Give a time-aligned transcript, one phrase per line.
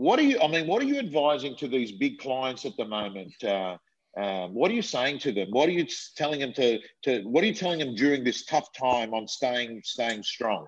[0.00, 0.40] what are you?
[0.40, 3.34] I mean, what are you advising to these big clients at the moment?
[3.44, 3.76] Uh,
[4.16, 5.48] um, what are you saying to them?
[5.50, 7.22] What are you telling them to, to?
[7.24, 10.66] What are you telling them during this tough time on staying staying strong?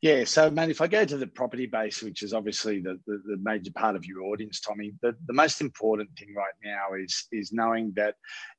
[0.00, 3.20] Yeah, so man, if I go to the property base, which is obviously the, the,
[3.26, 7.26] the, major part of your audience, Tommy, the, the most important thing right now is
[7.32, 8.14] is knowing that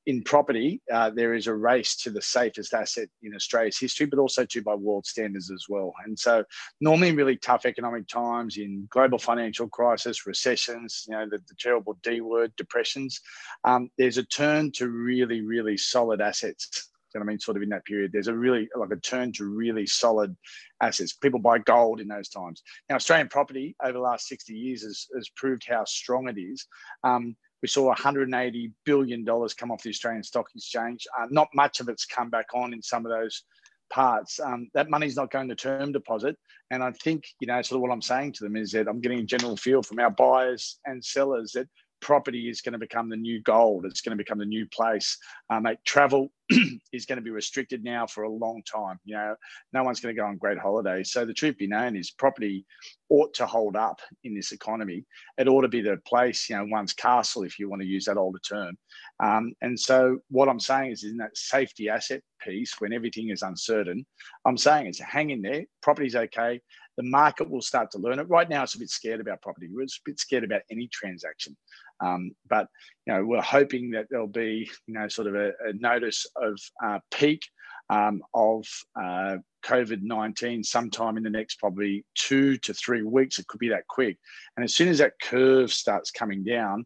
[0.06, 4.20] in property uh, there is a race to the safest asset in Australia's history, but
[4.20, 5.94] also to by world standards as well.
[6.04, 6.44] And so
[6.82, 11.98] normally in really tough economic times, in global financial crisis, recessions, you know, the, terrible
[12.04, 13.22] D word, depressions,
[13.64, 17.40] um, there's a turn to really, really solid assets you know what I mean?
[17.40, 20.36] Sort of in that period, there's a really like a turn to really solid
[20.82, 21.14] assets.
[21.14, 22.62] People buy gold in those times.
[22.90, 26.66] Now, Australian property over the last 60 years has, has proved how strong it is.
[27.04, 31.06] Um, we saw 180 billion dollars come off the Australian Stock Exchange.
[31.20, 33.44] Uh, not much of it's come back on in some of those
[33.90, 34.40] parts.
[34.40, 36.38] Um, that money's not going to term deposit,
[36.72, 39.02] and I think you know sort of what I'm saying to them is that I'm
[39.02, 41.68] getting a general feel from our buyers and sellers that
[42.02, 43.86] property is going to become the new gold.
[43.86, 45.18] It's going to become the new place.
[45.50, 46.32] Um, mate, travel
[46.94, 49.00] is going to be restricted now for a long time.
[49.06, 49.36] You know,
[49.74, 51.12] no one's going to go on great holidays.
[51.12, 52.66] So the truth be known is property
[53.10, 55.06] ought to hold up in this economy.
[55.38, 58.06] It ought to be the place, you know, one's castle, if you want to use
[58.06, 58.78] that older term.
[59.20, 63.42] Um, and so what I'm saying is in that safety asset piece, when everything is
[63.42, 64.06] uncertain,
[64.46, 65.64] I'm saying it's hang in there.
[65.82, 66.62] Property's okay.
[66.98, 68.28] The market will start to learn it.
[68.30, 69.70] Right now, it's a bit scared about property.
[69.72, 71.56] We're a bit scared about any transaction.
[72.02, 72.68] Um, but
[73.06, 76.60] you know, we're hoping that there'll be you know sort of a, a notice of
[76.84, 77.42] uh, peak
[77.90, 78.66] um, of
[79.00, 83.40] uh, COVID nineteen sometime in the next probably two to three weeks.
[83.40, 84.18] It could be that quick,
[84.56, 86.86] and as soon as that curve starts coming down.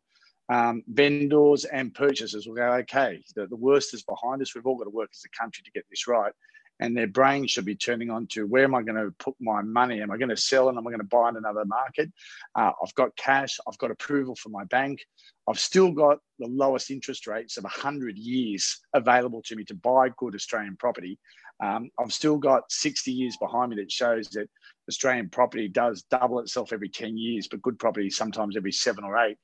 [0.49, 4.53] Um, vendors and purchasers will go, okay, the, the worst is behind us.
[4.53, 6.33] We've all got to work as a country to get this right
[6.79, 9.61] and their brain should be turning on to where am I going to put my
[9.61, 10.01] money?
[10.01, 12.11] Am I going to sell and am I going to buy in another market?
[12.55, 15.05] Uh, I've got cash, I've got approval from my bank,
[15.47, 20.09] I've still got the lowest interest rates of 100 years available to me to buy
[20.17, 21.19] good Australian property.
[21.63, 24.47] Um, I've still got 60 years behind me that shows that
[24.89, 29.17] Australian property does double itself every 10 years, but good property sometimes every seven or
[29.17, 29.37] eight.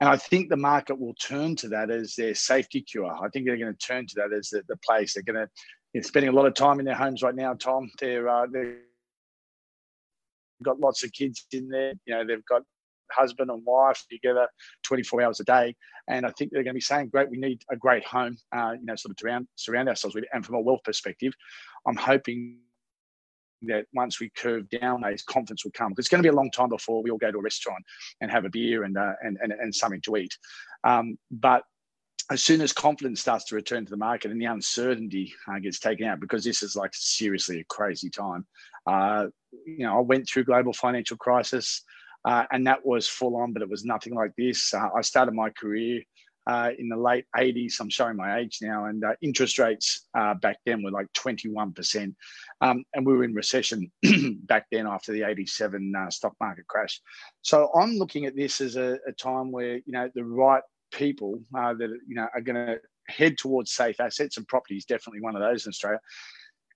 [0.00, 3.06] And I think the market will turn to that as their safety cure.
[3.06, 5.14] I think they're going to turn to that as the, the place.
[5.14, 5.48] They're going to
[5.92, 7.90] they're spending a lot of time in their homes right now, Tom.
[7.98, 8.78] They're uh, they've
[10.62, 11.92] got lots of kids in there.
[12.06, 12.62] You know, they've got
[13.12, 14.48] husband and wife together
[14.84, 15.76] 24 hours a day.
[16.08, 18.72] And I think they're going to be saying, great, we need a great home, uh,
[18.78, 20.24] you know, sort of surround, surround ourselves with.
[20.32, 21.32] And from a wealth perspective,
[21.86, 22.58] I'm hoping
[23.62, 25.90] that once we curve down, those confidence will come.
[25.90, 27.84] Because it's going to be a long time before we all go to a restaurant
[28.20, 30.36] and have a beer and uh, and, and, and something to eat.
[30.82, 31.62] Um, but
[32.32, 35.78] as soon as confidence starts to return to the market and the uncertainty uh, gets
[35.78, 38.46] taken out, because this is like seriously a crazy time.
[38.86, 39.26] Uh,
[39.66, 41.82] you know, I went through global financial crisis,
[42.24, 44.72] uh, and that was full on, but it was nothing like this.
[44.72, 46.02] Uh, I started my career
[46.46, 47.78] uh, in the late 80s.
[47.80, 50.08] I'm showing my age now, and uh, interest rates
[50.40, 52.14] back then were like 21%,
[52.62, 53.92] um, and we were in recession
[54.44, 56.98] back then after the 87 stock market crash.
[57.42, 61.40] So I'm looking at this as a, a time where you know the right people
[61.56, 65.20] uh, that you know are going to head towards safe assets, and property is definitely
[65.20, 66.00] one of those in Australia.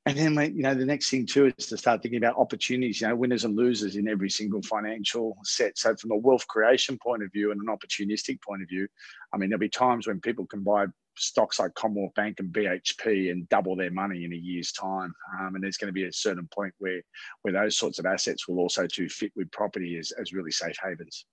[0.07, 3.09] And then, you know, the next thing too is to start thinking about opportunities, you
[3.09, 5.77] know, winners and losers in every single financial set.
[5.77, 8.87] So, from a wealth creation point of view and an opportunistic point of view,
[9.33, 10.87] I mean, there'll be times when people can buy
[11.19, 15.13] stocks like Commonwealth Bank and BHP and double their money in a year's time.
[15.41, 17.03] Um, and there's going to be a certain point where
[17.43, 20.77] where those sorts of assets will also to fit with property as, as really safe
[20.81, 21.27] havens.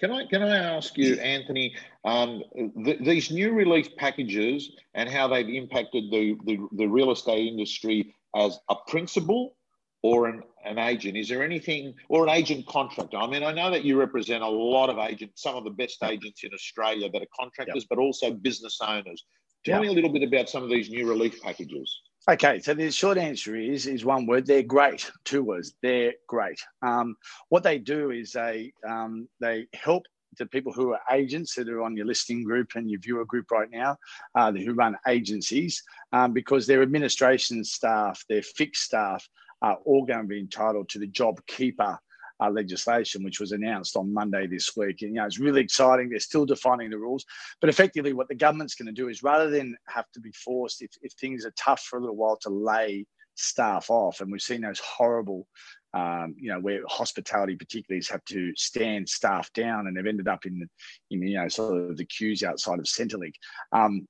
[0.00, 1.74] Can I can I ask you, Anthony,
[2.04, 2.42] um,
[2.84, 8.14] th- these new relief packages and how they've impacted the, the, the real estate industry
[8.34, 9.56] as a principal
[10.02, 11.16] or an, an agent?
[11.16, 13.18] Is there anything or an agent contractor?
[13.18, 16.02] I mean, I know that you represent a lot of agents, some of the best
[16.02, 17.88] agents in Australia that are contractors, yep.
[17.88, 19.24] but also business owners.
[19.64, 19.82] Tell yep.
[19.82, 22.00] me a little bit about some of these new relief packages.
[22.26, 24.46] Okay, so the short answer is is one word.
[24.46, 25.10] They're great.
[25.26, 25.74] Two words.
[25.82, 26.58] They're great.
[26.80, 27.16] Um,
[27.50, 30.04] what they do is they um, they help
[30.38, 33.50] the people who are agents that are on your listing group and your viewer group
[33.50, 33.98] right now,
[34.34, 35.82] uh, who run agencies,
[36.14, 39.28] um, because their administration staff, their fixed staff,
[39.60, 41.98] are all going to be entitled to the job keeper
[42.40, 45.02] uh, legislation, which was announced on Monday this week.
[45.02, 46.08] And, you know, it's really exciting.
[46.08, 47.24] They're still defining the rules.
[47.60, 50.82] But effectively, what the government's going to do is rather than have to be forced,
[50.82, 54.40] if, if things are tough for a little while, to lay staff off, and we've
[54.40, 55.46] seen those horrible
[55.94, 60.26] um, you know, where hospitality particularly has had to stand staff down and they've ended
[60.26, 60.68] up in,
[61.10, 63.34] in you know, sort of the queues outside of Centrelink.
[63.70, 64.08] Um,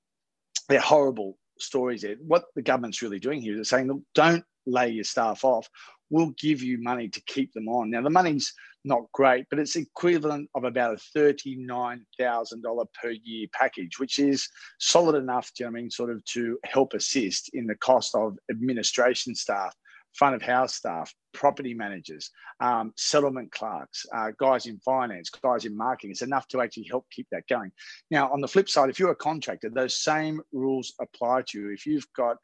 [0.68, 2.16] they're horrible stories there.
[2.26, 5.68] What the government's really doing here is saying, don't lay your staff off.
[6.10, 7.90] Will give you money to keep them on.
[7.90, 8.52] Now, the money's
[8.84, 14.48] not great, but it's equivalent of about a $39,000 per year package, which is
[14.78, 18.14] solid enough, do you know I mean, sort of to help assist in the cost
[18.14, 19.74] of administration staff,
[20.14, 22.30] front of house staff, property managers,
[22.60, 26.12] um, settlement clerks, uh, guys in finance, guys in marketing.
[26.12, 27.72] It's enough to actually help keep that going.
[28.10, 31.72] Now, on the flip side, if you're a contractor, those same rules apply to you.
[31.72, 32.36] If you've got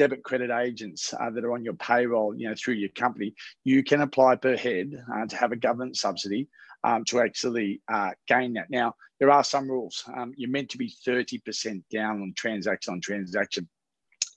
[0.00, 3.84] debit credit agents uh, that are on your payroll, you know, through your company, you
[3.84, 6.48] can apply per head uh, to have a government subsidy
[6.84, 8.70] um, to actually uh, gain that.
[8.70, 10.02] Now, there are some rules.
[10.16, 13.68] Um, you're meant to be 30% down on transaction on transaction.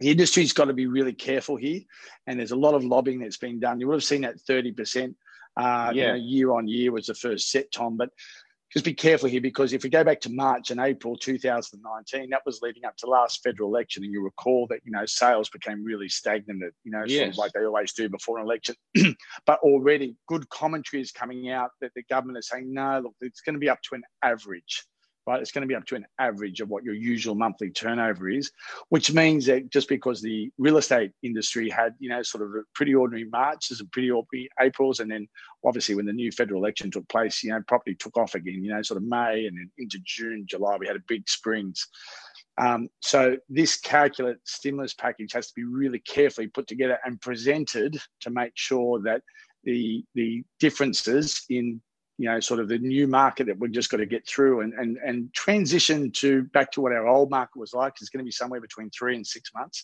[0.01, 1.79] The industry's got to be really careful here,
[2.27, 3.79] and there's a lot of lobbying that's been done.
[3.79, 5.15] You would have seen that 30%
[5.55, 5.93] uh, yeah.
[5.93, 8.09] you know, year on year was the first set, Tom, but
[8.73, 12.41] just be careful here because if we go back to March and April 2019, that
[12.45, 15.83] was leading up to last federal election, and you recall that you know sales became
[15.83, 17.19] really stagnant, you know, yes.
[17.19, 18.75] sort of like they always do before an election.
[19.45, 23.41] but already, good commentary is coming out that the government is saying no, look, it's
[23.41, 24.83] going to be up to an average
[25.27, 25.41] right?
[25.41, 28.51] It's going to be up to an average of what your usual monthly turnover is,
[28.89, 32.93] which means that just because the real estate industry had, you know, sort of pretty
[32.93, 35.27] ordinary Marches and pretty ordinary Aprils, and then
[35.65, 38.73] obviously when the new federal election took place, you know, property took off again, you
[38.73, 41.87] know, sort of May and then into June, July, we had a big springs.
[42.57, 47.99] Um, so this calculate stimulus package has to be really carefully put together and presented
[48.21, 49.21] to make sure that
[49.63, 51.81] the the differences in
[52.23, 54.71] you know, sort of the new market that we've just got to get through and
[54.75, 58.23] and and transition to back to what our old market was like is going to
[58.23, 59.83] be somewhere between three and six months.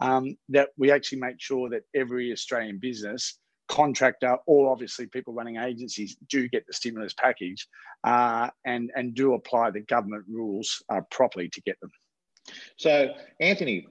[0.00, 5.56] Um, that we actually make sure that every Australian business contractor or obviously people running
[5.56, 7.66] agencies do get the stimulus package
[8.04, 11.90] uh, and and do apply the government rules uh, properly to get them.
[12.76, 13.88] So, Anthony,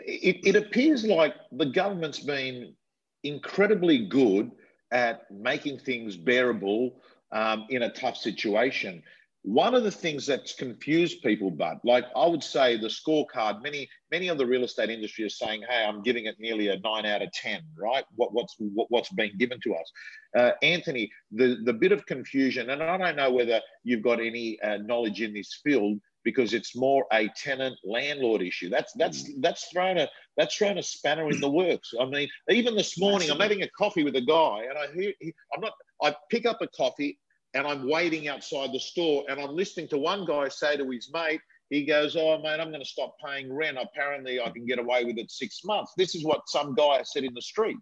[0.00, 2.74] it, it appears like the government's been
[3.24, 4.50] incredibly good
[4.90, 7.00] at making things bearable
[7.32, 9.02] um, in a tough situation.
[9.44, 13.60] One of the things that's confused people, but like I would say, the scorecard.
[13.60, 16.78] Many many of the real estate industry is saying, "Hey, I'm giving it nearly a
[16.78, 18.04] nine out of ten." Right?
[18.14, 19.92] What, what's what, what's being given to us,
[20.38, 21.10] uh, Anthony?
[21.32, 25.22] The the bit of confusion, and I don't know whether you've got any uh, knowledge
[25.22, 28.68] in this field because it's more a tenant landlord issue.
[28.68, 29.34] That's that's mm.
[29.40, 31.92] that's thrown a that's thrown a spanner in the works.
[32.00, 35.12] I mean, even this morning, I'm having a coffee with a guy, and I hear
[35.20, 35.72] he, I'm not.
[36.02, 37.18] I pick up a coffee,
[37.54, 41.10] and I'm waiting outside the store, and I'm listening to one guy say to his
[41.12, 41.40] mate,
[41.70, 43.78] he goes, "Oh, mate, I'm going to stop paying rent.
[43.80, 47.24] Apparently, I can get away with it six months." This is what some guy said
[47.24, 47.78] in the street.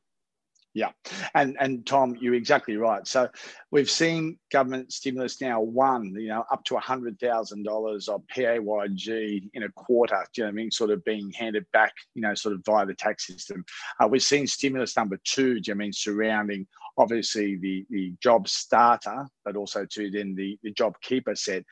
[0.72, 0.90] Yeah,
[1.34, 3.04] and and Tom, you're exactly right.
[3.04, 3.28] So
[3.72, 9.50] we've seen government stimulus now one, you know, up to hundred thousand dollars of PAYG
[9.52, 10.24] in a quarter.
[10.32, 10.70] Do you know what I mean?
[10.70, 13.64] Sort of being handed back, you know, sort of via the tax system.
[13.98, 15.58] Uh, we've seen stimulus number two.
[15.58, 20.34] Do you know I mean surrounding obviously the the job starter, but also to then
[20.34, 21.64] the the job keeper set,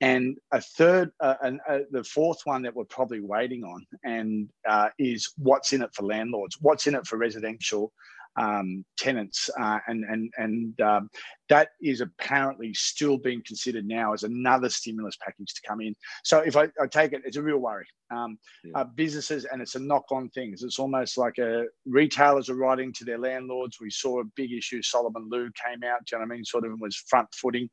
[0.00, 4.48] and a third, uh, and uh, the fourth one that we're probably waiting on, and
[4.68, 7.92] uh, is what's in it for landlords, what's in it for residential
[8.36, 11.10] um, tenants, uh, and and and um,
[11.48, 15.94] that is apparently still being considered now as another stimulus package to come in.
[16.24, 17.86] So if I, I take it, it's a real worry.
[18.10, 18.72] Um, yeah.
[18.74, 20.52] uh, businesses, and it's a knock-on thing.
[20.52, 23.80] It's almost like a retailers are writing to their landlords.
[23.80, 24.82] We saw a big issue.
[24.82, 26.04] Solomon Lew came out.
[26.04, 26.44] Do you know what I mean?
[26.44, 27.70] Sort of was front-footing,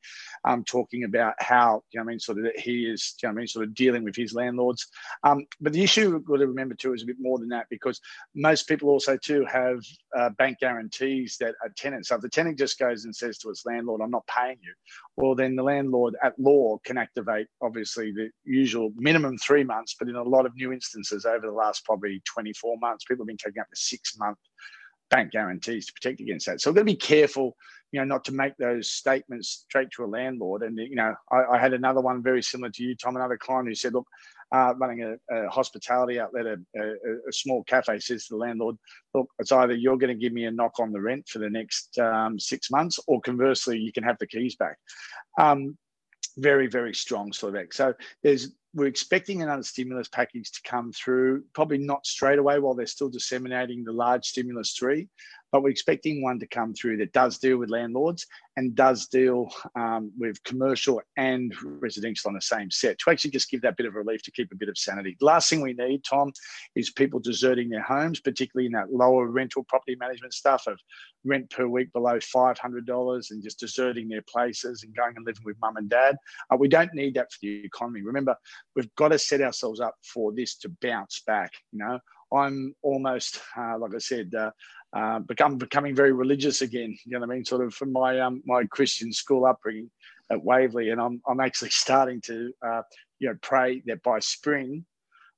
[0.47, 2.19] um, talking about how you know what I mean.
[2.19, 3.15] Sort of that he is.
[3.19, 3.47] Do you know what I mean?
[3.47, 4.87] Sort of dealing with his landlords.
[5.25, 7.65] Um, but the issue we've got to remember too is a bit more than that
[7.69, 7.99] because
[8.33, 9.79] most people also too have
[10.17, 12.09] uh, bank guarantees that are tenants.
[12.09, 14.73] So if the tenant just goes and says to its landlord, I'm not paying you,
[15.15, 20.09] well, then the landlord at law can activate obviously the usual minimum three months, but
[20.09, 23.37] in a lot of new instances over the last probably 24 months, people have been
[23.37, 24.37] taking up to six month
[25.09, 26.61] bank guarantees to protect against that.
[26.61, 27.55] So we've got to be careful,
[27.91, 30.63] you know, not to make those statements straight to a landlord.
[30.63, 33.67] And, you know, I, I had another one very similar to you, Tom, another client
[33.67, 34.07] who said, look,
[34.51, 36.83] uh, running a, a, hospitality outlet, a, a,
[37.27, 38.77] a, small cafe, says to the landlord,
[39.13, 41.49] "Look, it's either you're going to give me a knock on the rent for the
[41.49, 44.77] next um, six months, or conversely, you can have the keys back."
[45.39, 45.77] Um,
[46.37, 47.75] very, very strong act.
[47.75, 52.75] So there's we're expecting another stimulus package to come through, probably not straight away while
[52.75, 55.09] they're still disseminating the large stimulus three,
[55.51, 58.25] but we're expecting one to come through that does deal with landlords
[58.57, 63.49] and does deal um, with commercial and residential on the same set to actually just
[63.49, 65.15] give that bit of relief to keep a bit of sanity.
[65.21, 66.31] Last thing we need, Tom,
[66.75, 70.79] is people deserting their homes, particularly in that lower rental property management stuff of
[71.25, 75.57] rent per week below $500 and just deserting their places and going and living with
[75.61, 76.15] mum and dad.
[76.51, 78.01] Uh, we don't need that for the economy.
[78.01, 78.35] Remember,
[78.75, 81.51] we've got to set ourselves up for this to bounce back.
[81.71, 81.99] You know,
[82.33, 84.51] I'm almost, uh, like I said, uh,
[84.93, 86.97] uh, become becoming very religious again.
[87.05, 87.45] You know what I mean?
[87.45, 89.89] Sort of from my um, my Christian school upbringing
[90.31, 92.81] at Waverley, and I'm I'm actually starting to uh,
[93.19, 94.85] you know pray that by spring,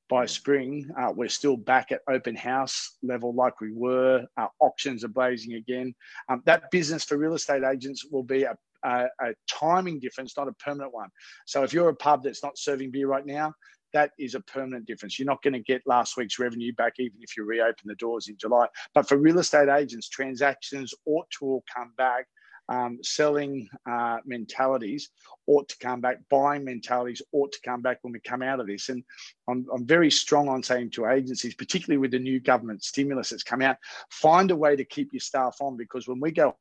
[0.10, 4.26] by spring uh, we're still back at open house level like we were.
[4.38, 5.94] Uh, auctions are blazing again.
[6.30, 8.56] Um, that business for real estate agents will be a,
[8.86, 11.10] a, a timing difference, not a permanent one.
[11.46, 13.54] So if you're a pub that's not serving beer right now,
[13.94, 15.20] that is a permanent difference.
[15.20, 18.28] You're not going to get last week's revenue back, even if you reopen the doors
[18.28, 18.68] in July.
[18.94, 22.26] But for real estate agents, transactions ought to all come back.
[22.70, 25.10] Um, selling uh, mentalities
[25.46, 26.20] ought to come back.
[26.30, 28.88] Buying mentalities ought to come back when we come out of this.
[28.88, 29.04] And
[29.50, 33.44] I'm, I'm very strong on saying to agencies, particularly with the new government stimulus that's
[33.44, 33.76] come out,
[34.10, 36.56] find a way to keep your staff on because when we go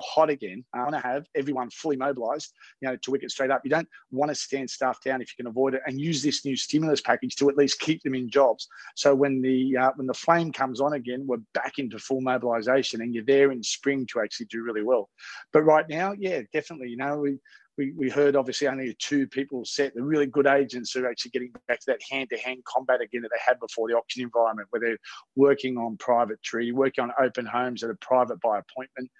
[0.00, 0.64] hot again.
[0.74, 3.62] I want to have everyone fully mobilised, you know, to wicket straight up.
[3.64, 6.44] You don't want to stand staff down if you can avoid it, and use this
[6.44, 8.68] new stimulus package to at least keep them in jobs.
[8.96, 13.00] So when the uh, when the flame comes on again, we're back into full mobilisation,
[13.02, 15.08] and you're there in spring to actually do really well.
[15.52, 17.38] But right now, yeah, definitely, you know, we
[17.76, 19.94] we, we heard obviously only two people set.
[19.94, 23.22] The really good agents are actually getting back to that hand to hand combat again
[23.22, 24.98] that they had before the auction environment, where they're
[25.36, 29.10] working on private treaty, working on open homes that are private by appointment.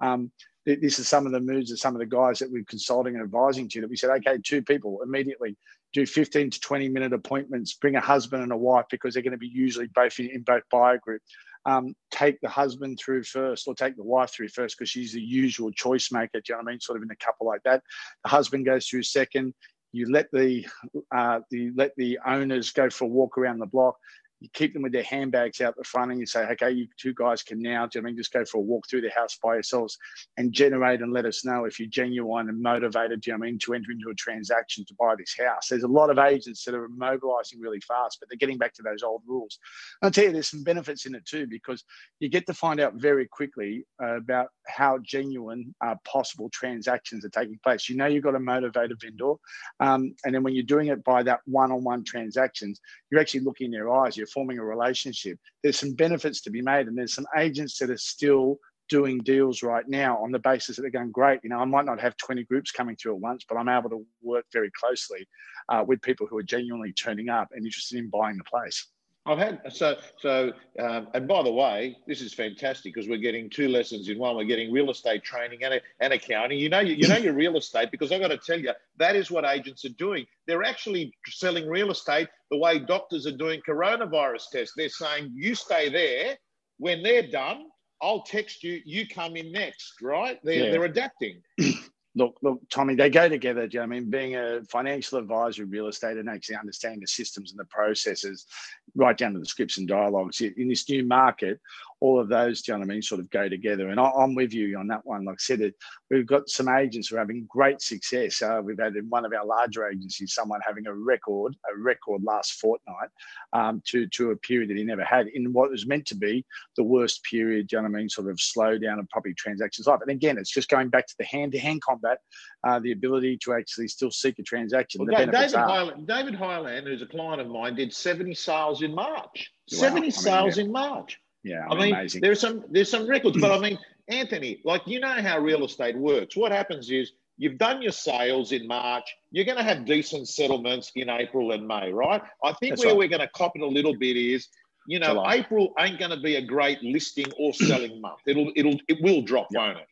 [0.00, 0.30] Um,
[0.66, 3.22] this is some of the moods of some of the guys that we're consulting and
[3.22, 5.56] advising to that we said, okay, two people immediately
[5.94, 9.32] do 15 to 20 minute appointments, bring a husband and a wife because they're going
[9.32, 11.22] to be usually both in, in both buyer group
[11.66, 15.20] um, take the husband through first or take the wife through first because she's the
[15.20, 16.40] usual choice maker.
[16.40, 16.80] Do you know what I mean?
[16.80, 17.82] Sort of in a couple like that.
[18.24, 19.54] The husband goes through second.
[19.92, 20.66] You let the
[21.14, 23.96] uh, the let the owners go for a walk around the block
[24.40, 27.14] you keep them with their handbags out the front and you say, okay, you two
[27.14, 29.38] guys can now, do you I mean, just go for a walk through the house
[29.42, 29.96] by yourselves
[30.36, 33.46] and generate and let us know if you're genuine and motivated, do you know I
[33.46, 35.68] mean, to enter into a transaction to buy this house.
[35.68, 38.82] There's a lot of agents that are mobilizing really fast, but they're getting back to
[38.82, 39.58] those old rules.
[40.02, 41.84] And I'll tell you, there's some benefits in it too, because
[42.20, 47.30] you get to find out very quickly uh, about how genuine uh, possible transactions are
[47.30, 47.88] taking place.
[47.88, 49.34] You know, you've got a motivated vendor.
[49.80, 53.70] Um, and then when you're doing it by that one-on-one transactions, you're actually looking in
[53.72, 54.16] their eyes.
[54.24, 55.38] You're forming a relationship.
[55.62, 59.62] There's some benefits to be made, and there's some agents that are still doing deals
[59.62, 61.40] right now on the basis that they're going great.
[61.42, 63.90] You know, I might not have 20 groups coming through at once, but I'm able
[63.90, 65.28] to work very closely
[65.68, 68.86] uh, with people who are genuinely turning up and interested in buying the place.
[69.26, 73.48] I've had so so, um, and by the way, this is fantastic because we're getting
[73.48, 74.36] two lessons in one.
[74.36, 76.58] We're getting real estate training and, and accounting.
[76.58, 79.16] You know, you, you know your real estate because I've got to tell you that
[79.16, 80.26] is what agents are doing.
[80.46, 84.74] They're actually selling real estate the way doctors are doing coronavirus tests.
[84.76, 86.36] They're saying you stay there.
[86.78, 87.68] When they're done,
[88.02, 88.82] I'll text you.
[88.84, 90.38] You come in next, right?
[90.44, 90.70] They're yeah.
[90.70, 91.40] they're adapting.
[92.14, 93.66] look, look, Tommy, they go together.
[93.66, 94.10] Do you know I mean?
[94.10, 98.46] Being a financial advisor in real estate and actually understanding the systems and the processes,
[98.94, 101.60] right down to the scripts and dialogues in this new market,
[102.00, 103.88] all of those, do you know what I mean, sort of go together.
[103.88, 105.24] And I, am with you on that one.
[105.24, 105.72] Like I said,
[106.10, 108.42] we've got some agents who are having great success.
[108.42, 112.22] Uh, we've had in one of our larger agencies, someone having a record, a record
[112.22, 113.08] last fortnight
[113.52, 116.44] um, to, to a period that he never had in what was meant to be
[116.76, 119.34] the worst period, do you know what I mean, sort of slow down of property
[119.34, 120.00] transactions life.
[120.00, 122.18] And again, it's just going back to the hand-to-hand combat,
[122.66, 125.04] uh, the ability to actually still seek a transaction.
[125.04, 129.50] Well, David, Highland, David Highland, who's a client of mine, did 70 sales in March.
[129.72, 129.78] Wow.
[129.78, 130.64] 70 I mean, sales yeah.
[130.64, 131.18] in March.
[131.44, 132.22] Yeah, I mean, amazing.
[132.22, 135.96] there's some there's some records, but I mean, Anthony, like you know how real estate
[135.96, 136.36] works.
[136.36, 139.04] What happens is you've done your sales in March.
[139.30, 142.22] You're going to have decent settlements in April and May, right?
[142.42, 142.98] I think That's where right.
[142.98, 144.48] we're going to cop it a little bit is,
[144.86, 145.34] you know, July.
[145.34, 148.20] April ain't going to be a great listing or selling month.
[148.26, 149.60] It'll it'll it will drop, yep.
[149.60, 149.86] won't it?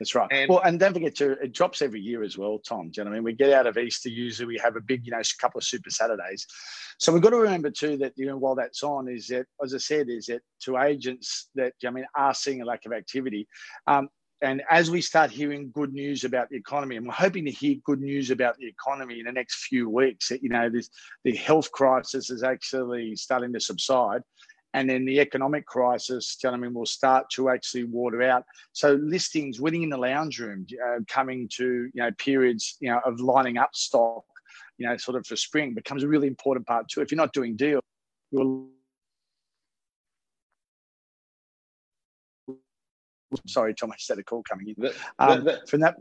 [0.00, 0.28] That's right.
[0.30, 2.88] And, well, and don't forget to it drops every year as well, Tom.
[2.88, 3.24] Do you know what I mean?
[3.24, 5.90] We get out of Easter usually we have a big, you know, couple of super
[5.90, 6.46] Saturdays.
[6.98, 9.74] So we've got to remember too that you know while that's on is that as
[9.74, 13.46] I said is that to agents that I mean are seeing a lack of activity.
[13.86, 14.08] Um,
[14.42, 17.76] and as we start hearing good news about the economy, and we're hoping to hear
[17.84, 20.88] good news about the economy in the next few weeks, that you know this
[21.24, 24.22] the health crisis is actually starting to subside
[24.74, 28.44] and then the economic crisis, you know I mean, will start to actually water out.
[28.72, 33.00] So listings, winning in the lounge room, uh, coming to you know periods you know
[33.04, 34.24] of lining up stock,
[34.78, 37.00] you know, sort of for spring becomes a really important part too.
[37.00, 37.82] If you're not doing deals,
[38.30, 38.68] you'll
[43.46, 44.74] sorry, Tom, I just had a call coming in.
[44.78, 45.96] The, um, the, from that.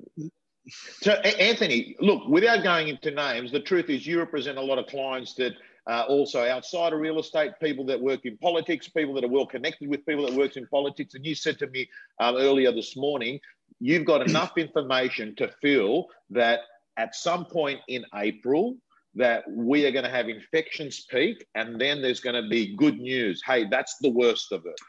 [1.02, 4.88] So, Anthony, look, without going into names, the truth is you represent a lot of
[4.88, 5.54] clients that
[5.90, 9.48] uh, also outside of real estate, people that work in politics, people that are well
[9.48, 11.16] connected with people that works in politics.
[11.16, 13.40] And you said to me um, earlier this morning,
[13.80, 16.60] you've got enough information to feel that
[16.98, 18.78] at some point in April,
[19.16, 23.00] that we are going to have infections peak and then there's going to be good
[23.00, 23.42] news.
[23.46, 24.80] Hey, that's the worst of it.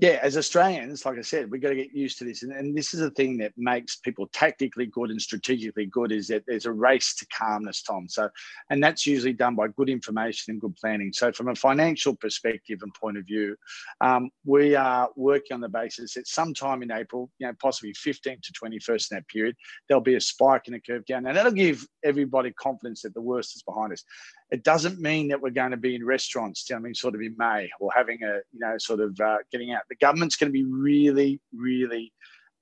[0.00, 2.42] Yeah, as Australians, like I said, we've got to get used to this.
[2.42, 6.28] And, and this is the thing that makes people tactically good and strategically good is
[6.28, 8.08] that there's a race to calmness, Tom.
[8.08, 8.30] So,
[8.70, 11.12] and that's usually done by good information and good planning.
[11.12, 13.56] So, from a financial perspective and point of view,
[14.00, 18.40] um, we are working on the basis that sometime in April, you know, possibly 15th
[18.42, 19.56] to 21st in that period,
[19.88, 21.26] there'll be a spike in the curve down.
[21.26, 24.04] And that'll give everybody confidence that the worst behind us.
[24.50, 27.34] It doesn't mean that we're going to be in restaurants, I mean, sort of in
[27.38, 29.82] May or having a, you know, sort of uh, getting out.
[29.88, 32.12] The government's going to be really, really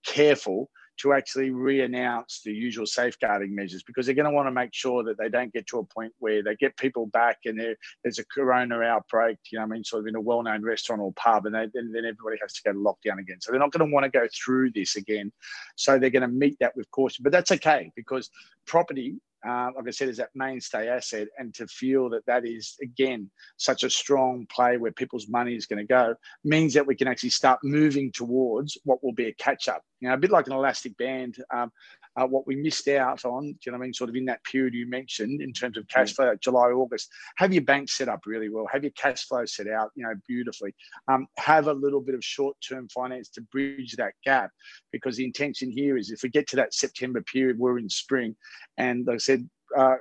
[0.04, 4.72] careful to actually re-announce the usual safeguarding measures because they're going to want to make
[4.72, 7.60] sure that they don't get to a point where they get people back and
[8.02, 11.12] there's a corona outbreak, you know, I mean, sort of in a well-known restaurant or
[11.12, 13.40] pub, and they, then, then everybody has to go to lockdown again.
[13.40, 15.32] So they're not going to want to go through this again.
[15.76, 18.30] So they're going to meet that with caution, but that's okay because
[18.66, 22.76] property uh, like I said, is that mainstay asset, and to feel that that is
[22.82, 26.14] again such a strong play where people's money is going to go
[26.44, 29.82] means that we can actually start moving towards what will be a catch up.
[30.00, 31.36] You know, a bit like an elastic band.
[31.52, 31.70] Um,
[32.16, 33.94] uh, what we missed out on, do you know what I mean?
[33.94, 37.52] Sort of in that period you mentioned in terms of cash flow, July, August, have
[37.52, 40.74] your bank set up really well, have your cash flow set out, you know, beautifully.
[41.08, 44.50] Um, have a little bit of short term finance to bridge that gap
[44.92, 48.34] because the intention here is if we get to that September period, we're in spring.
[48.78, 49.96] And like I said, uh,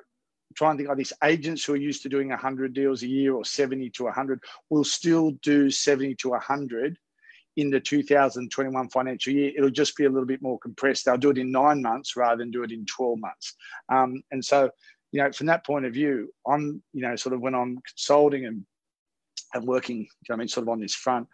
[0.55, 3.34] try and think like these agents who are used to doing 100 deals a year
[3.34, 6.98] or 70 to 100 will still do 70 to 100
[7.58, 11.06] in the 2021 financial year, it'll just be a little bit more compressed.
[11.06, 13.56] They'll do it in nine months rather than do it in 12 months.
[13.90, 14.70] Um, and so,
[15.12, 18.46] you know, from that point of view, I'm, you know, sort of when I'm consulting
[18.46, 18.66] and,
[19.54, 21.28] and working, you know I mean, sort of on this front,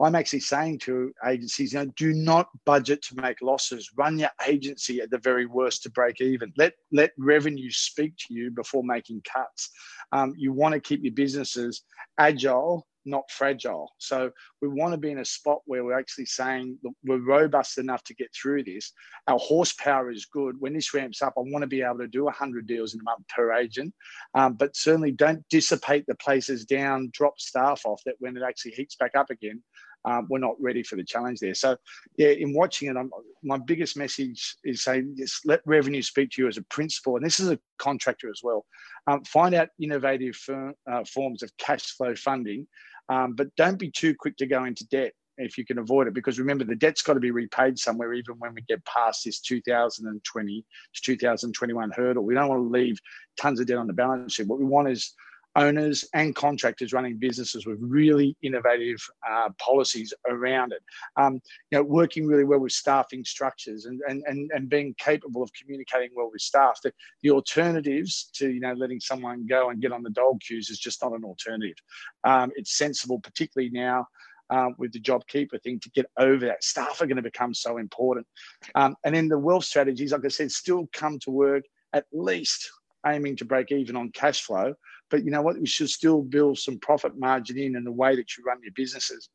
[0.00, 3.90] I'm actually saying to agencies, you know, do not budget to make losses.
[3.96, 6.52] Run your agency at the very worst to break even.
[6.56, 9.70] Let let revenue speak to you before making cuts.
[10.10, 11.82] Um, you want to keep your businesses
[12.18, 13.92] agile not fragile.
[13.98, 14.30] So
[14.60, 18.14] we want to be in a spot where we're actually saying we're robust enough to
[18.14, 18.92] get through this.
[19.28, 20.56] Our horsepower is good.
[20.58, 23.04] When this ramps up, I want to be able to do 100 deals in a
[23.04, 23.94] month per agent.
[24.34, 28.72] Um, but certainly don't dissipate the places down, drop staff off that when it actually
[28.72, 29.62] heats back up again,
[30.04, 31.54] um, we're not ready for the challenge there.
[31.54, 31.76] So,
[32.16, 33.10] yeah, in watching it, I'm,
[33.42, 37.16] my biggest message is saying just let revenue speak to you as a principal.
[37.16, 38.66] And this is a contractor as well.
[39.06, 42.66] Um, find out innovative firm, uh, forms of cash flow funding
[43.08, 46.14] um, but don't be too quick to go into debt if you can avoid it,
[46.14, 49.40] because remember the debt's got to be repaid somewhere, even when we get past this
[49.40, 50.64] 2020
[50.94, 52.24] to 2021 hurdle.
[52.24, 53.00] We don't want to leave
[53.40, 54.46] tons of debt on the balance sheet.
[54.46, 55.12] What we want is
[55.56, 60.82] owners and contractors running businesses with really innovative uh, policies around it.
[61.16, 61.34] Um,
[61.70, 65.50] you know, working really well with staffing structures and, and, and, and being capable of
[65.52, 66.80] communicating well with staff.
[66.82, 70.70] The, the alternatives to, you know, letting someone go and get on the dole queues
[70.70, 71.76] is just not an alternative.
[72.24, 74.06] Um, it's sensible, particularly now
[74.50, 76.64] um, with the JobKeeper thing to get over that.
[76.64, 78.26] Staff are going to become so important.
[78.74, 82.70] Um, and then the wealth strategies, like I said, still come to work at least
[83.06, 84.74] aiming to break even on cash flow.
[85.10, 85.58] But you know what?
[85.58, 88.72] We should still build some profit margin in in the way that you run your
[88.74, 89.28] businesses.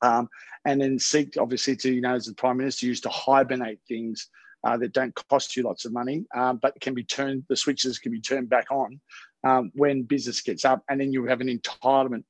[0.00, 0.28] Um,
[0.64, 4.28] and then seek, obviously, to, you know, as the Prime Minister used to hibernate things
[4.64, 7.98] uh, that don't cost you lots of money, um, but can be turned, the switches
[7.98, 9.00] can be turned back on
[9.44, 10.82] um, when business gets up.
[10.88, 12.24] And then you have an entitlement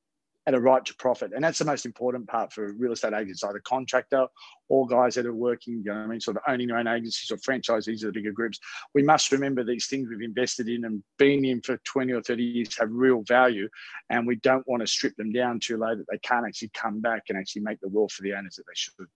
[0.47, 1.33] at a right to profit.
[1.35, 4.27] And that's the most important part for real estate agents, either contractor
[4.69, 7.31] or guys that are working, you know I mean, sort of owning their own agencies
[7.31, 8.59] or franchisees of the bigger groups.
[8.95, 12.43] We must remember these things we've invested in and been in for 20 or 30
[12.43, 13.69] years have real value.
[14.11, 17.01] And we don't want to strip them down too low that they can't actually come
[17.01, 19.07] back and actually make the world for the owners that they should.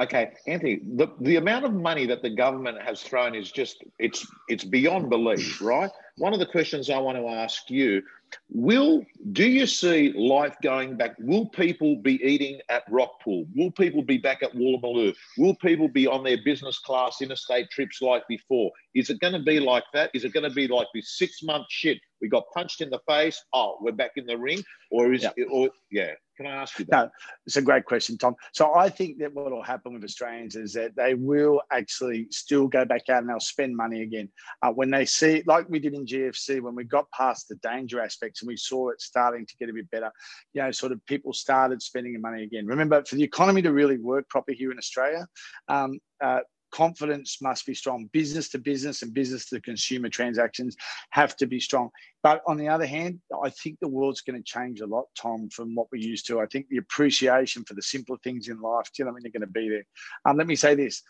[0.00, 4.26] Okay, Anthony, the, the amount of money that the government has thrown is just it's
[4.48, 5.90] it's beyond belief, right?
[6.16, 8.02] One of the questions I want to ask you
[8.50, 11.14] Will do you see life going back?
[11.18, 13.46] Will people be eating at Rockpool?
[13.54, 15.14] Will people be back at Woolloomooloo?
[15.38, 18.70] Will people be on their business class interstate trips like before?
[18.94, 20.10] Is it going to be like that?
[20.14, 21.98] Is it going to be like this six month shit?
[22.20, 23.42] We got punched in the face.
[23.52, 25.34] Oh, we're back in the ring, or is yep.
[25.36, 25.48] it?
[25.50, 27.04] Or yeah, can I ask you that?
[27.04, 27.10] No,
[27.46, 28.34] it's a great question, Tom.
[28.52, 32.68] So I think that what will happen with Australians is that they will actually still
[32.68, 34.28] go back out and they'll spend money again
[34.62, 38.00] uh, when they see, like we did in GFC, when we got past the danger
[38.00, 40.10] aspects and we saw it starting to get a bit better.
[40.54, 42.66] You know, sort of people started spending money again.
[42.66, 45.26] Remember, for the economy to really work properly here in Australia,
[45.68, 46.40] um, uh,
[46.72, 48.08] confidence must be strong.
[48.12, 50.76] Business to business and business to consumer transactions
[51.10, 51.90] have to be strong.
[52.22, 55.48] But on the other hand, I think the world's going to change a lot, Tom,
[55.50, 56.40] from what we used to.
[56.40, 59.22] I think the appreciation for the simpler things in life, do you know, I mean,
[59.22, 59.84] they're going to be there.
[60.24, 61.02] Um, let me say this: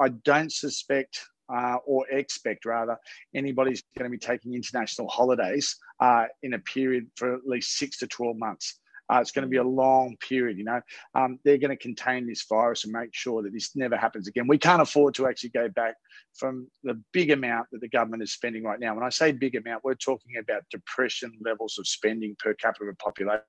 [0.00, 1.20] I don't suspect
[1.52, 2.96] uh, or expect rather
[3.34, 7.98] anybody's going to be taking international holidays uh, in a period for at least six
[7.98, 8.78] to 12 months.
[9.10, 10.80] Uh, it's going to be a long period, you know.
[11.14, 14.46] Um, they're going to contain this virus and make sure that this never happens again.
[14.46, 15.94] We can't afford to actually go back
[16.34, 18.94] from the big amount that the government is spending right now.
[18.94, 22.98] When I say big amount, we're talking about depression levels of spending per capita of
[22.98, 23.42] population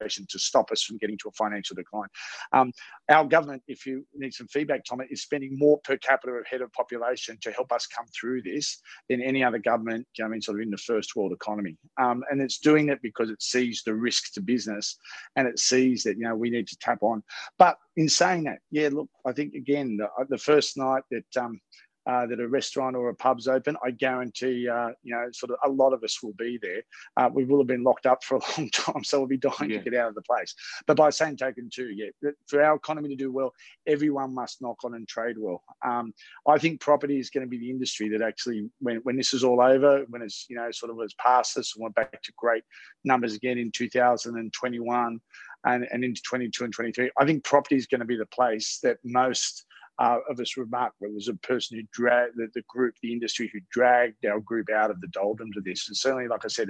[0.00, 2.08] to stop us from getting to a financial decline.
[2.52, 2.72] Um,
[3.10, 6.72] our government, if you need some feedback, Tom, is spending more per capita head of
[6.72, 10.42] population to help us come through this than any other government, you know, I mean,
[10.42, 11.76] sort of in the first world economy.
[12.00, 14.96] Um, and it's doing it because it sees the risk to business
[15.36, 17.22] and it sees that, you know, we need to tap on.
[17.58, 21.60] But in saying that, yeah, look, I think again, the, the first night that um,
[22.06, 25.58] uh, that a restaurant or a pub's open, I guarantee, uh, you know, sort of
[25.64, 26.82] a lot of us will be there.
[27.16, 29.70] Uh, we will have been locked up for a long time, so we'll be dying
[29.70, 29.78] yeah.
[29.78, 30.54] to get out of the place.
[30.86, 33.52] But by the same token, too, yeah, for our economy to do well,
[33.86, 35.62] everyone must knock on and trade well.
[35.84, 36.12] Um,
[36.46, 39.44] I think property is going to be the industry that actually, when, when this is
[39.44, 42.32] all over, when it's, you know, sort of was past this and went back to
[42.36, 42.64] great
[43.04, 45.20] numbers again in 2021
[45.66, 48.78] and, and into 22 and 23, I think property is going to be the place
[48.82, 49.64] that most
[49.98, 51.08] uh, of us remarkable.
[51.08, 54.70] It was a person who dragged the, the, group, the industry who dragged our group
[54.70, 55.88] out of the doldrums of this.
[55.88, 56.68] And certainly, like I said,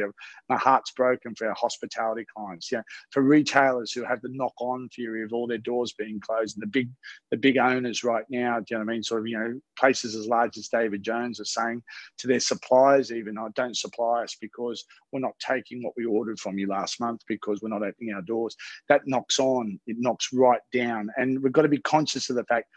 [0.48, 2.70] my heart's broken for our hospitality clients.
[2.70, 6.62] Yeah, for retailers who have the knock-on theory of all their doors being closed, and
[6.62, 6.90] the big,
[7.30, 8.58] the big owners right now.
[8.58, 9.02] Do you know what I mean?
[9.02, 11.82] Sort of, you know, places as large as David Jones are saying
[12.18, 16.04] to their suppliers, even, "I oh, don't supply us because we're not taking what we
[16.04, 18.54] ordered from you last month because we're not opening our doors."
[18.88, 19.80] That knocks on.
[19.86, 22.68] It knocks right down, and we've got to be conscious of the fact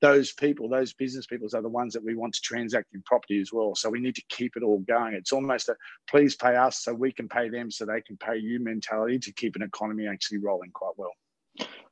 [0.00, 3.40] those people, those business people, are the ones that we want to transact in property
[3.40, 3.74] as well.
[3.74, 5.14] So we need to keep it all going.
[5.14, 5.76] It's almost a
[6.08, 9.32] please pay us so we can pay them so they can pay you mentality to
[9.32, 11.12] keep an economy actually rolling quite well.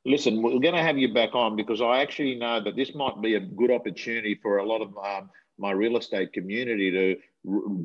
[0.05, 3.19] Listen, we're going to have you back on because I actually know that this might
[3.21, 7.15] be a good opportunity for a lot of um, my real estate community to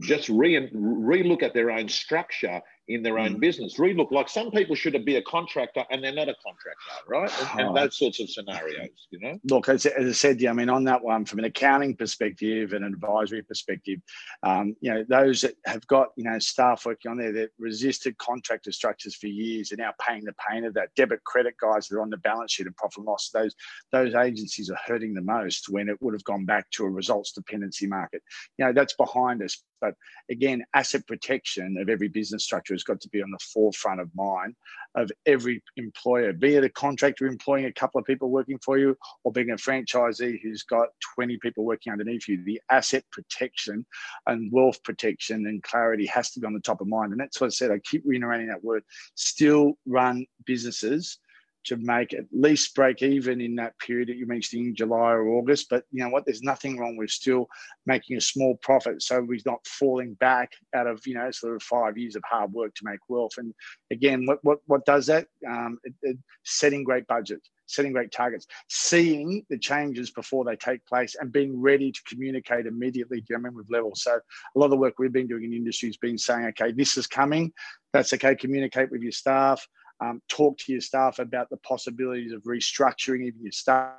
[0.00, 3.40] just re re-look at their own structure in their own mm.
[3.40, 3.78] business.
[3.78, 7.30] Re-look like some people should be a contractor and they're not a contractor, right?
[7.52, 9.38] And, and those sorts of scenarios, you know.
[9.44, 12.72] Look, as, as, I said, yeah, I mean, on that one, from an accounting perspective
[12.72, 14.00] and an advisory perspective,
[14.42, 18.18] um, you know, those that have got you know staff working on there that resisted
[18.18, 20.94] contractor structures for years are now paying the pain of that.
[20.96, 23.54] Debit credit guys that are on the balance sheet and profit and loss, those
[23.92, 27.32] those agencies are hurting the most when it would have gone back to a results
[27.32, 28.22] dependency market.
[28.58, 29.62] You know, that's behind us.
[29.80, 29.94] But
[30.30, 34.10] again, asset protection of every business structure has got to be on the forefront of
[34.14, 34.54] mind
[34.94, 38.96] of every employer, be it a contractor employing a couple of people working for you
[39.24, 42.42] or being a franchisee who's got 20 people working underneath you.
[42.44, 43.86] The asset protection
[44.26, 47.12] and wealth protection and clarity has to be on the top of mind.
[47.12, 47.70] And that's what I said.
[47.70, 48.82] I keep reiterating that word.
[49.14, 51.18] Still run businesses
[51.64, 55.28] to make at least break even in that period that you mentioned in July or
[55.28, 55.66] August.
[55.68, 56.24] But you know what?
[56.24, 57.48] There's nothing wrong with still
[57.86, 61.62] making a small profit, so we're not falling back out of you know sort of
[61.62, 63.32] five years of hard work to make wealth.
[63.36, 63.54] And
[63.90, 65.26] again, what what what does that?
[65.46, 70.84] Um, it, it, setting great budgets, setting great targets, seeing the changes before they take
[70.86, 73.20] place, and being ready to communicate immediately.
[73.20, 74.02] Do you know, with levels?
[74.02, 76.72] So a lot of the work we've been doing in industry has been saying, okay,
[76.72, 77.52] this is coming.
[77.92, 78.34] That's okay.
[78.36, 79.66] Communicate with your staff
[80.00, 83.94] um, talk to your staff about the possibilities of restructuring even your staff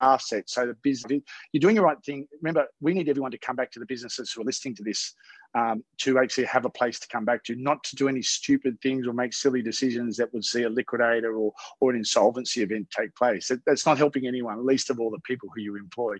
[0.00, 0.54] assets.
[0.54, 2.26] So the business, you're doing the right thing.
[2.42, 5.14] Remember, we need everyone to come back to the businesses who are listening to this
[5.54, 8.78] um, to actually have a place to come back to, not to do any stupid
[8.82, 12.88] things or make silly decisions that would see a liquidator or, or an insolvency event
[12.90, 13.48] take place.
[13.48, 16.16] That, that's not helping anyone, least of all the people who you employ.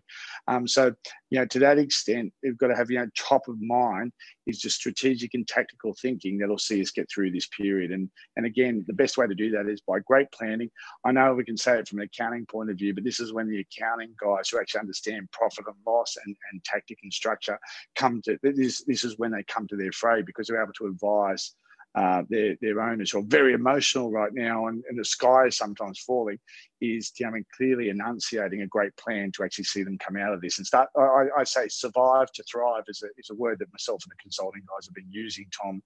[0.46, 0.94] Um, so,
[1.30, 4.12] you know, to that extent, we've got to have, you know, top of mind
[4.46, 7.90] is just strategic and tactical thinking that'll see us get through this period.
[7.90, 10.70] And, and again, the best way to do that is by great planning.
[11.04, 13.32] I know we can say it from an accounting point of view, but this is
[13.32, 17.58] when the accounting guys who actually understand profit and loss and, and tactic and structure
[17.94, 18.84] come to this.
[18.84, 21.52] This is when they come to their fray because they're able to advise
[21.94, 25.56] uh, their, their owners who are very emotional right now and, and the sky is
[25.56, 26.38] sometimes falling
[26.80, 30.40] is I mean, clearly enunciating a great plan to actually see them come out of
[30.40, 33.72] this and start I, I say survive to thrive is a, is a word that
[33.72, 35.82] myself and the consulting guys have been using Tom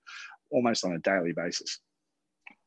[0.50, 1.78] almost on a daily basis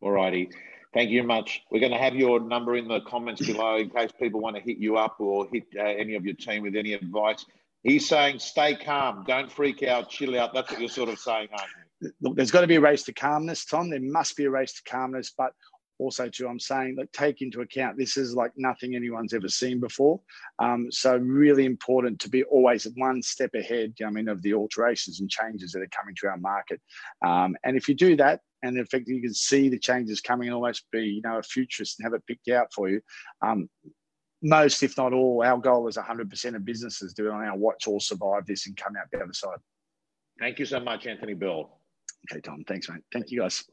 [0.01, 0.49] all righty
[0.95, 1.61] Thank you very much.
[1.69, 4.61] We're going to have your number in the comments below in case people want to
[4.61, 7.45] hit you up or hit uh, any of your team with any advice.
[7.85, 10.55] He's saying, stay calm, don't freak out, chill out.
[10.55, 11.69] That's what you're sort of saying, aren't
[12.01, 12.11] you?
[12.19, 13.91] Look, there's got to be a race to calmness, Tom.
[13.91, 15.51] There must be a race to calmness, but
[15.99, 19.79] also too, I'm saying that take into account this is like nothing anyone's ever seen
[19.79, 20.19] before.
[20.57, 23.93] Um, so really important to be always one step ahead.
[24.05, 26.81] I mean, of the alterations and changes that are coming to our market.
[27.23, 30.47] Um, and if you do that, and in fact you can see the changes coming
[30.47, 32.99] and almost be, you know, a futurist and have it picked out for you.
[33.43, 33.69] Um,
[34.45, 37.87] most, if not all, our goal is 100% of businesses do it on our watch
[37.87, 39.57] all survive this and come out the other side.
[40.39, 41.79] Thank you so much, Anthony Bell.
[42.31, 42.63] Okay, Tom.
[42.67, 43.01] Thanks, mate.
[43.11, 43.65] Thank you, guys.